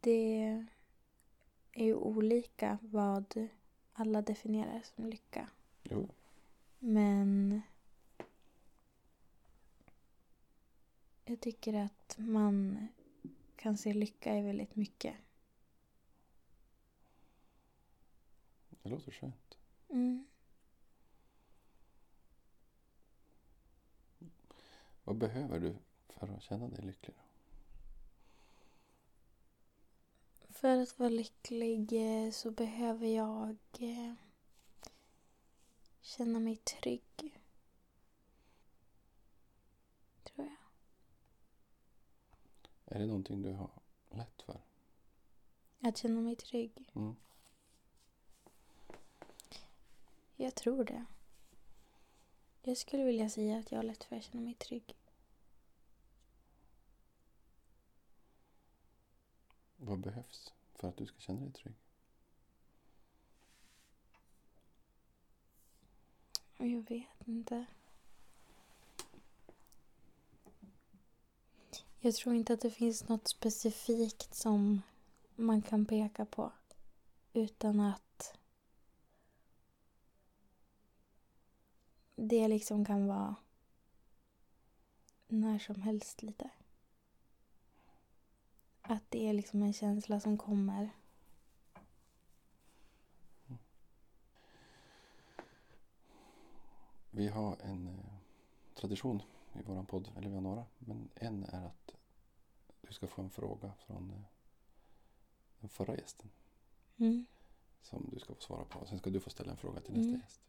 [0.00, 0.66] Det
[1.72, 3.48] är ju olika vad
[3.92, 5.48] alla definierar som lycka.
[5.82, 6.08] Jo,
[6.78, 7.39] Men
[11.40, 12.88] jag tycker att man
[13.56, 15.16] kan se lycka i väldigt mycket.
[18.82, 19.58] det låter skönt.
[19.88, 20.26] Mm.
[25.04, 25.76] Vad behöver du
[26.08, 27.16] för att känna dig lycklig?
[27.16, 27.22] Då?
[30.52, 34.14] För att vara lycklig eh, så behöver jag eh,
[36.00, 37.40] känna mig trygg.
[40.22, 40.56] Tror jag.
[42.92, 43.70] Är det någonting du har
[44.10, 44.60] lätt för?
[45.80, 46.90] Att känna mig trygg.
[46.94, 47.16] Mm.
[50.36, 51.04] Jag tror det.
[52.62, 54.94] Jag skulle vilja säga att jag har lätt för att känna mig trygg.
[59.76, 61.74] Vad behövs för att du ska känna dig trygg?
[66.56, 67.66] Jag vet inte.
[72.02, 74.82] Jag tror inte att det finns något specifikt som
[75.36, 76.52] man kan peka på
[77.32, 78.38] utan att
[82.16, 83.34] det liksom kan vara
[85.28, 86.50] när som helst lite.
[88.82, 90.90] Att det är liksom en känsla som kommer.
[97.10, 99.22] Vi har en eh, tradition
[99.52, 100.64] i våran podd, eller vi har några.
[100.78, 101.94] Men en är att
[102.80, 104.22] du ska få en fråga från eh,
[105.60, 106.30] den förra gästen
[106.96, 107.26] Mm.
[107.82, 108.86] som du ska få svara på.
[108.86, 110.20] Sen ska du få ställa en fråga till nästa Mm.
[110.20, 110.40] gäst.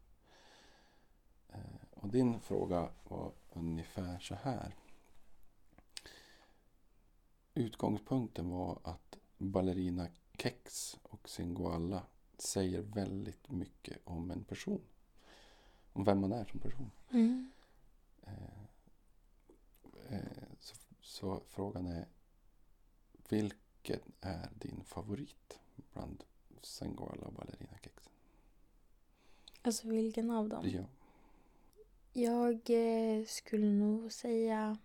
[1.50, 4.76] Eh, och din fråga var ungefär så här.
[7.54, 12.04] Utgångspunkten var att ballerina Kex och Singoalla
[12.38, 14.82] säger väldigt mycket om en person.
[15.94, 16.92] Om vem man är som person.
[17.12, 17.52] Mm.
[21.12, 22.08] Så, frågan är
[23.30, 25.60] vilken är din favorit
[25.94, 26.24] bland
[26.62, 28.10] Singoalla och ballerina Kex?
[29.62, 30.70] Alltså vilken av dem?
[30.70, 30.84] Ja.
[32.14, 34.78] Jag eh, skulle nog säga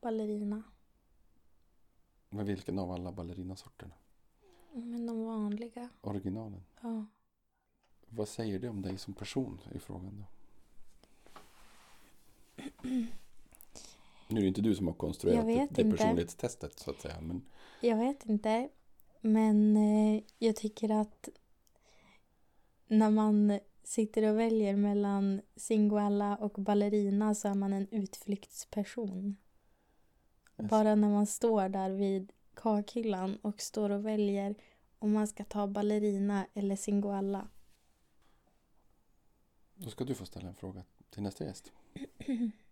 [0.00, 0.62] ballerina.
[2.28, 3.94] Men vilken av alla ballerinasorterna?
[4.72, 5.88] Men de vanliga.
[6.00, 6.64] Originalen.
[6.80, 7.06] Ja.
[8.08, 10.26] Vad säger det om dig som person i frågan då?
[14.30, 15.84] Nu är det inte du som har konstruerat det inte.
[15.84, 17.20] personlighetstestet så att säga.
[17.20, 17.42] Men
[17.80, 18.68] Jag vet inte.
[19.20, 21.28] Men eh, jag tycker att
[22.86, 29.36] när man sitter och väljer mellan Singoalla och ballerina så är man en utflyktsperson.
[30.58, 30.70] Yes.
[30.70, 34.54] Bara när man står där vid kakhyllan och står och väljer
[34.98, 37.48] om man ska ta ballerina eller Singoalla.
[39.74, 41.72] då ska du få ställa en fråga till nästa gäst.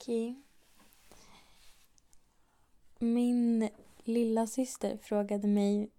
[0.00, 0.42] Okej.
[2.98, 3.70] Min
[4.04, 5.90] lilla syster frågade mig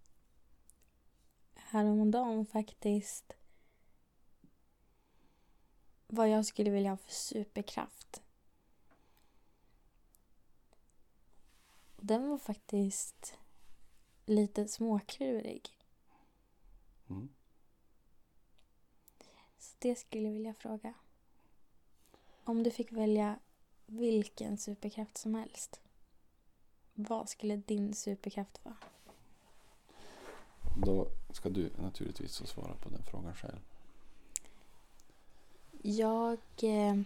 [1.55, 3.33] häromdagen faktiskt
[6.07, 8.21] vad jag skulle vilja ha för superkraft.
[11.97, 13.37] Den var faktiskt
[14.25, 15.69] lite småklurig.
[17.09, 17.29] Mm.
[19.57, 20.93] Så det skulle jag vilja fråga.
[22.43, 23.39] Om du fick välja
[23.91, 25.81] vilken superkraft som helst.
[26.93, 28.77] Vad skulle din superkraft vara?
[30.77, 33.59] Då ska du naturligtvis få svara på den frågan själv.
[35.81, 37.01] Jag eh,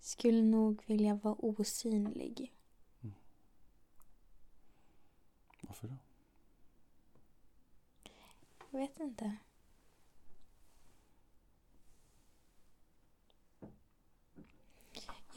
[0.00, 2.52] skulle nog vilja vara osynlig.
[5.60, 5.94] Varför då?
[8.70, 9.36] Jag vet inte.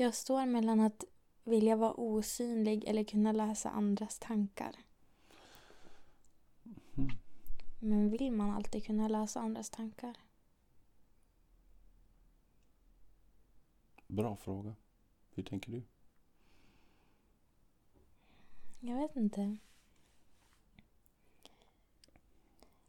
[0.01, 1.03] Jag står mellan att
[1.43, 4.75] vilja vara osynlig eller kunna läsa andras tankar.
[6.97, 7.09] Mm.
[7.79, 10.17] Men vill man alltid kunna läsa andras tankar?
[14.07, 14.75] Bra fråga.
[15.29, 15.83] Hur tänker du?
[18.79, 19.57] Jag vet inte.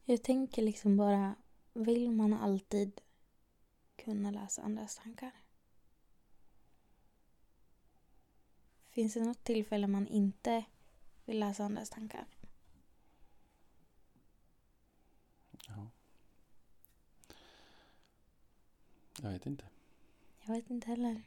[0.04, 1.34] Jag tänker liksom bara,
[1.72, 3.00] vill man alltid
[3.96, 5.39] kunna läsa andras tankar?
[8.91, 10.64] Finns det något tillfälle man inte
[11.24, 12.24] vill läsa andras tankar?
[15.66, 15.91] Ja.
[19.22, 19.64] Jag vet inte.
[20.43, 21.22] Jag vet inte heller.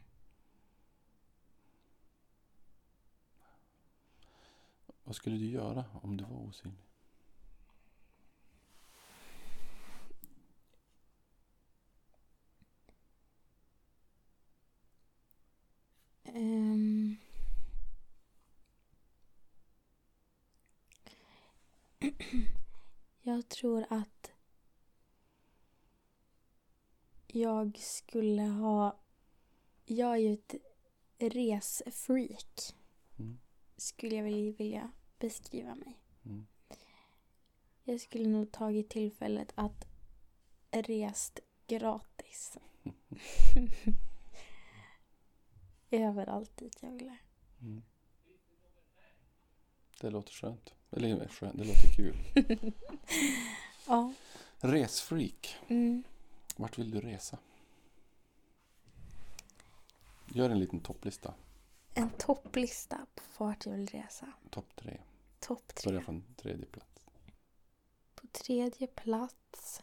[5.04, 6.84] Vad skulle du göra om du var osynlig?
[16.24, 17.16] Ehm.
[23.44, 24.32] Jag tror att
[27.26, 29.00] jag skulle ha...
[29.84, 30.54] Jag är ju ett
[31.18, 32.60] resfreak,
[33.18, 33.38] Mm.
[33.76, 36.00] skulle jag vilja beskriva mig.
[36.24, 36.46] Mm.
[37.82, 39.86] Jag skulle nog tagit tillfället att
[40.70, 42.58] rest gratis.
[45.90, 47.18] Överallt dit jag ville.
[47.60, 47.82] Mm.
[50.00, 50.74] Det låter skönt.
[51.30, 52.16] Skönt, det låter kul.
[53.86, 54.12] Ja.
[54.58, 55.56] Resfreak.
[55.68, 56.02] Mm.
[56.56, 57.38] Vart vill du resa?
[60.26, 61.34] Gör en liten topplista.
[61.94, 64.32] En topplista på vart jag vill resa.
[64.50, 65.00] Topp tre.
[65.40, 65.90] Topp tre.
[65.90, 67.06] Börja från tredje plats.
[68.14, 69.82] På tredje plats.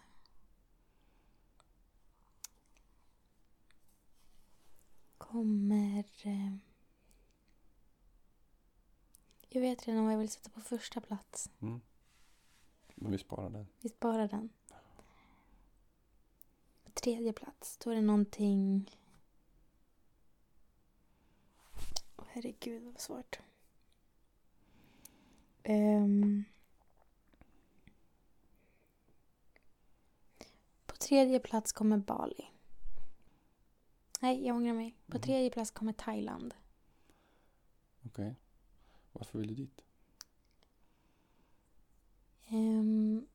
[5.18, 6.04] Kommer...
[9.54, 11.50] Jag vet redan vad jag vill sätta på första plats.
[11.62, 11.82] Mm.
[12.96, 13.68] Men vi sparar den.
[13.80, 14.50] Vi sparar den.
[16.84, 18.98] På tredje plats, då är det någonting...
[22.18, 23.40] Åh, herregud, vad svårt.
[25.64, 26.44] Ehm.
[31.12, 32.52] tredje plats kommer Bali.
[34.20, 34.96] Nej, jag ångrar mig.
[35.06, 35.22] På Mhm.
[35.22, 36.54] tredje plats kommer Thailand.
[38.06, 38.36] Okej.
[39.12, 39.82] Varför vill du dit?
[42.48, 43.28] Ehm,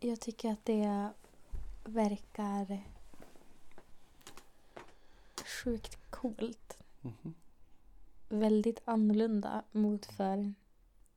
[0.00, 1.10] jag tycker att det
[1.84, 2.82] verkar
[5.64, 6.78] sjukt coolt.
[7.00, 7.34] Mhm.
[8.28, 10.54] Väldigt annorlunda mot för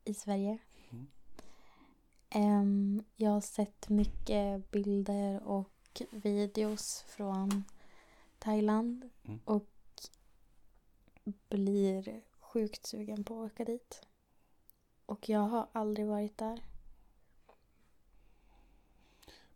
[0.03, 0.57] i Sverige.
[0.89, 1.07] Mm.
[2.29, 7.63] Ehm, jag har sett mycket bilder och videos från
[8.39, 9.39] Thailand Mm.
[9.45, 9.65] och
[11.49, 12.21] blir
[12.55, 14.07] sjukt sugen på att åka dit.
[15.05, 16.63] Och jag har aldrig varit där.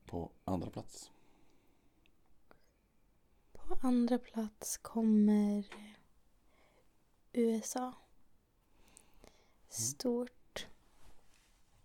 [0.06, 1.12] På andra plats.
[3.52, 5.64] På andra plats kommer
[7.34, 7.94] USA.
[9.70, 10.68] Stort.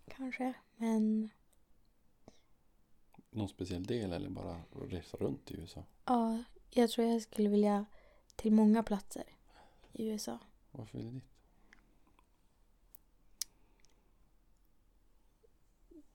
[0.07, 0.53] Kanske.
[0.75, 1.29] Men
[3.29, 5.83] Någon speciell del eller bara resa runt i USA?
[6.05, 7.85] ja, jag tror jag skulle vilja
[8.35, 9.23] till många platser
[9.91, 10.39] i USA.
[10.77, 11.11] Varför vill du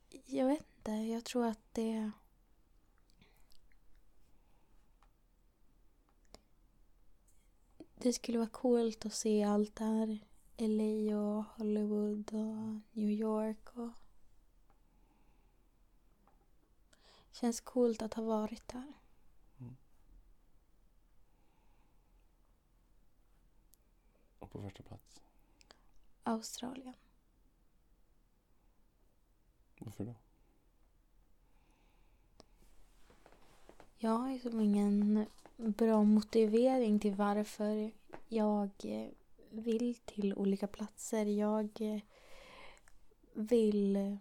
[0.09, 0.33] ditt?
[0.33, 0.91] Jag vet inte.
[0.93, 2.11] Jag tror att det...
[7.95, 10.19] Det skulle vara coolt att se allt det här.
[10.57, 13.91] LA och Hollywood och New York och...
[17.33, 18.93] Känns coolt att ha varit där.
[24.39, 25.21] Och på första plats?
[26.23, 26.95] Australien.
[29.79, 30.15] Varför då?
[33.97, 35.27] Jag har ju som ingen
[35.57, 37.91] bra motivering till varför
[38.29, 39.09] jag eh,
[39.51, 41.25] vill till olika platser.
[41.27, 42.01] Jag eh,
[43.33, 44.17] vill eh,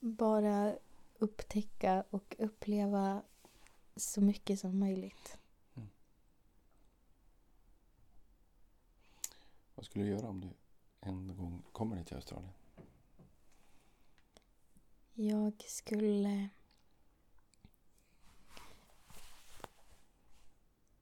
[0.00, 0.74] bara
[1.18, 3.22] upptäcka och uppleva
[3.96, 5.39] så mycket som möjligt.
[9.80, 10.48] Vad skulle du göra om du
[11.00, 12.52] en gång kommer till Australien?
[15.14, 16.48] Jag skulle...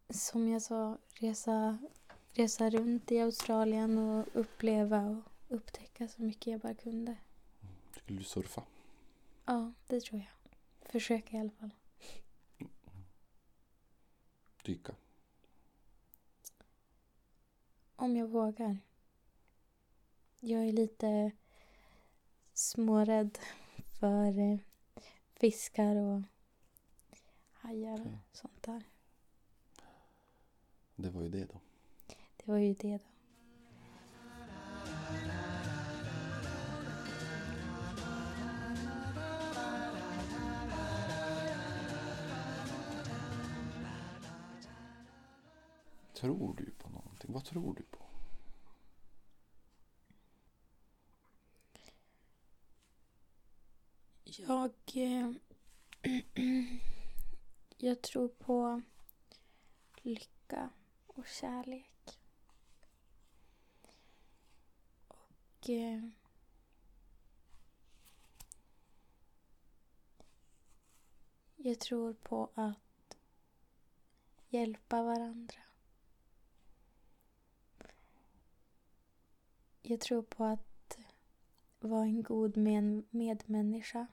[0.08, 1.78] Som jag sa, resa,
[2.32, 7.16] resa runt i Australien och uppleva och upptäcka så mycket jag bara kunde.
[7.96, 8.62] Skulle du surfa?
[9.44, 10.60] Ja, det tror jag.
[10.90, 11.74] Försöka i alla fall.
[14.64, 14.94] Dyka?
[18.00, 18.78] Om jag vågar.
[20.40, 21.30] Jag är lite
[22.52, 23.38] smårädd
[24.00, 24.58] för eh,
[25.34, 26.22] fiskar och
[27.52, 28.82] hajar och sånt där.
[30.96, 31.60] Det var ju det då.
[32.36, 33.04] Det var ju det då.
[46.14, 46.88] Tror du på
[47.18, 47.32] någonting?
[47.32, 48.04] Vad tror du på?
[54.24, 54.72] Jag...
[54.94, 55.32] Eh,
[57.78, 58.82] jag tror på
[60.02, 60.70] lycka
[61.06, 62.20] och kärlek.
[65.08, 65.70] Och...
[65.70, 66.08] Eh,
[71.56, 73.16] jag tror på att
[74.48, 75.67] hjälpa varandra.
[79.88, 80.98] Jag tror på att
[81.80, 84.06] vara en god med medmänniska.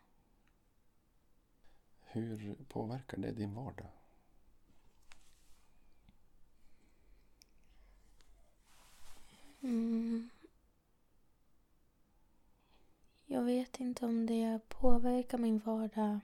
[1.99, 3.87] Hur påverkar det din vardag?
[9.61, 10.29] Mm.
[13.25, 16.19] Jag vet inte om det påverkar min vardag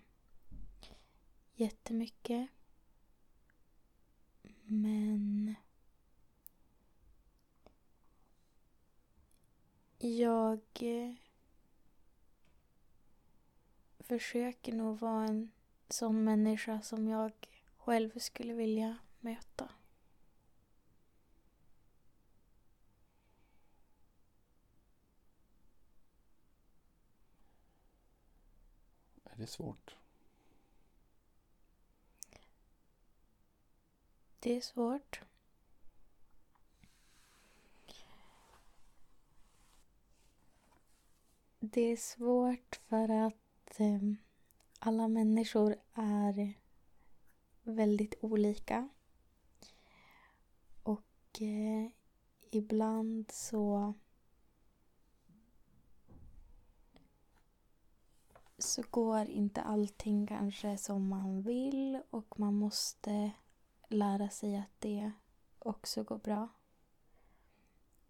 [1.53, 2.49] jättemycket.
[4.63, 5.55] Men
[10.03, 11.13] jag eh,
[13.99, 15.51] försöker nog vara en
[15.89, 17.31] sån människa som jag
[17.77, 19.69] själv skulle vilja möta.
[29.23, 29.95] Är det svårt?
[34.39, 35.21] Det är svårt.
[41.63, 44.01] Det är svårt för att eh,
[44.79, 46.53] alla människor är
[47.63, 48.89] väldigt olika.
[50.83, 51.91] Och eh,
[52.51, 53.93] ibland så
[58.57, 63.31] så går inte allting kanske som man vill och man måste
[63.87, 65.11] lära sig att det
[65.59, 66.47] också går bra.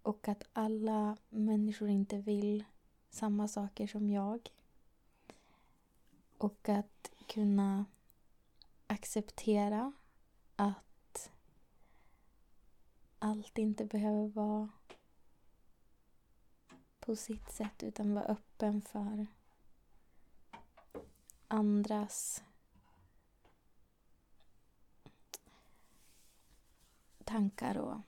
[0.01, 2.65] Och att alla människor inte vill
[3.11, 4.49] samma saker som jag.
[6.37, 7.85] Och att kunna
[8.87, 9.93] acceptera
[10.55, 11.31] att
[13.19, 14.69] allt inte behöver vara
[16.99, 19.27] på sitt sätt utan vara öppen för
[21.47, 22.43] andras
[27.23, 27.99] tankar och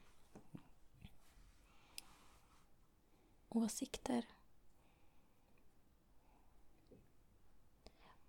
[3.50, 4.33] åsikter.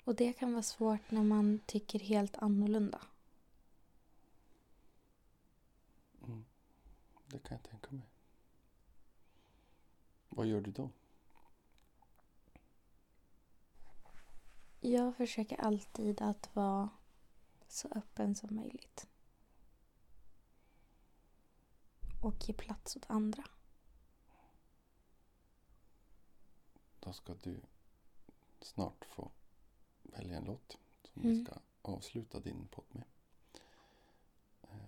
[0.04, 3.00] Och det kan vara svårt när man tycker helt annorlunda.
[6.22, 6.44] Mm.
[7.26, 8.08] Det kan jag tänka mig.
[10.28, 10.90] Vad gör du då?
[14.80, 16.88] Jag försöker alltid att vara
[17.68, 19.08] så öppen som möjligt.
[22.22, 23.44] Och ge plats åt andra.
[27.00, 27.60] Då ska du
[28.60, 29.30] snart få
[30.04, 30.78] välja en låt
[31.12, 31.34] som Mm.
[31.38, 33.04] vi ska avsluta din podd med.
[34.62, 34.78] Eh,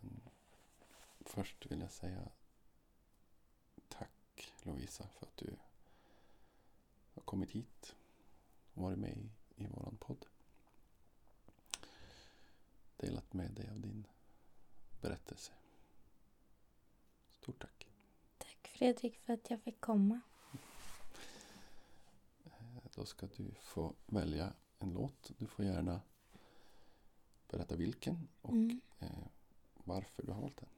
[0.00, 0.20] Men
[1.20, 2.28] först vill jag säga
[3.88, 5.56] tack Lovisa för att du
[7.14, 7.96] har kommit hit
[8.74, 10.26] och varit med i, i våran podd.
[12.96, 14.06] Delat med dig av din
[15.00, 15.52] berättelse.
[17.40, 17.88] Stort tack.
[18.38, 20.20] Tack Fredrik för att jag fick komma.
[22.44, 22.50] Eh,
[22.94, 24.52] Då ska du få välja
[24.84, 25.30] en låt.
[25.38, 26.00] Du får gärna
[27.50, 28.80] berätta vilken och Mm.
[28.98, 29.08] eh,
[29.84, 30.68] varför du har valt den.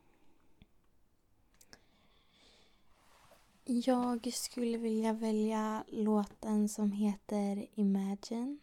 [3.84, 8.58] Jag skulle vilja välja låten som heter Imagine.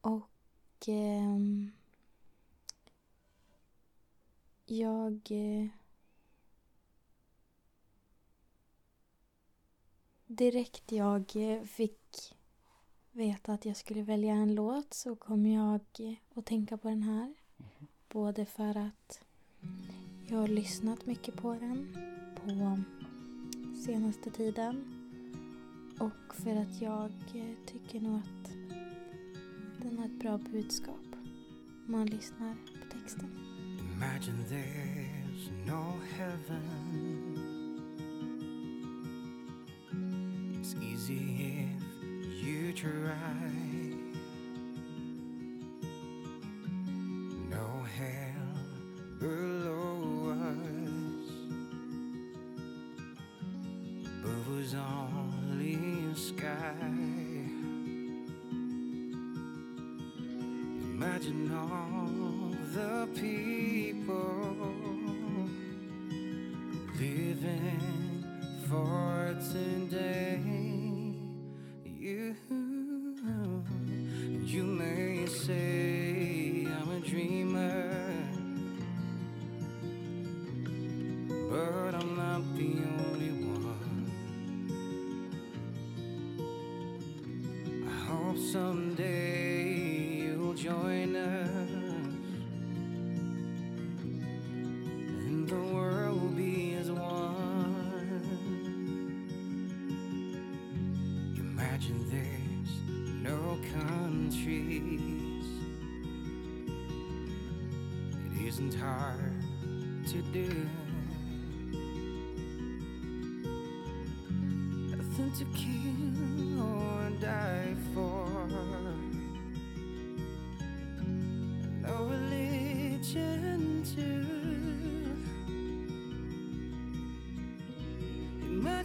[0.00, 0.30] Och
[0.88, 1.70] ehm,
[4.66, 5.68] jag eh,
[10.26, 11.32] direkt jag
[11.66, 12.03] fick
[13.14, 15.80] veta att jag skulle välja en låt så kom jag
[16.34, 17.34] att tänka på den här.
[18.08, 19.20] Både för att
[20.28, 21.96] jag har lyssnat mycket på den
[22.34, 22.78] på
[23.86, 25.00] senaste tiden.
[25.98, 27.12] Och för att jag
[27.66, 28.50] tycker nog att
[29.82, 31.16] den har ett bra budskap.
[31.86, 33.28] Om man lyssnar på texten.
[33.96, 37.23] Imagine there's no heaven.
[42.84, 43.90] Try.
[47.48, 47.66] No
[47.96, 48.58] hell
[49.18, 51.30] below us.
[54.20, 55.78] Above us only
[56.14, 56.74] sky.
[60.92, 64.44] Imagine all the people
[66.98, 68.24] living
[68.68, 70.63] for today.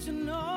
[0.09, 0.48] Imagine all